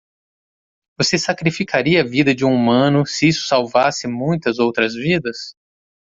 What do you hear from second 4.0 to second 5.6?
muitas outras vidas?